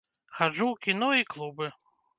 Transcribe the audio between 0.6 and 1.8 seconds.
ў кіно і клубы.